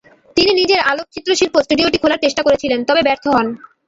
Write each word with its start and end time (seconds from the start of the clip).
তিনি 0.37 0.51
নিজের 0.59 0.79
আলোকচিত্রশিল্প 0.91 1.55
স্টুডিওটি 1.65 1.97
খোলার 1.99 2.23
চেষ্টা 2.25 2.41
করেছিলেন, 2.43 2.79
তবে 2.89 3.01
ব্যর্থ 3.07 3.25
হন। 3.27 3.47